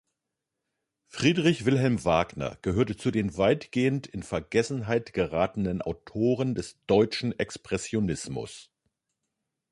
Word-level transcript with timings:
Friedrich 1.05 1.65
Wilhelm 1.65 2.03
Wagner 2.03 2.57
gehört 2.63 2.99
zu 2.99 3.11
den 3.11 3.37
weitgehend 3.37 4.07
in 4.07 4.23
Vergessenheit 4.23 5.13
geratenen 5.13 5.83
Autoren 5.83 6.55
des 6.55 6.83
deutschen 6.87 7.37
Expressionismus. 7.37 8.71